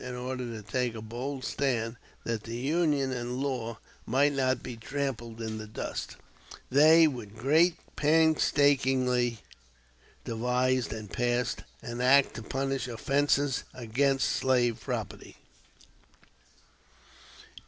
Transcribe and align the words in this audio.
In 0.03 0.15
order 0.15 0.45
to 0.45 0.63
"take 0.63 0.95
a 0.95 1.01
bold 1.03 1.43
stand 1.45 1.95
that 2.23 2.41
the 2.41 2.57
Union 2.57 3.11
and 3.11 3.37
law 3.37 3.77
might 4.07 4.33
not 4.33 4.63
be 4.63 4.75
trampled 4.75 5.39
in 5.39 5.59
the 5.59 5.67
dust," 5.67 6.15
they 6.71 7.05
with 7.05 7.37
great 7.37 7.75
painstaking 7.95 9.37
devised 10.25 10.91
and 10.91 11.11
passed 11.13 11.61
"an 11.83 12.01
act 12.01 12.33
to 12.33 12.41
punish 12.41 12.87
offenses 12.87 13.63
against 13.75 14.27
slave 14.27 14.79
property." 14.79 15.37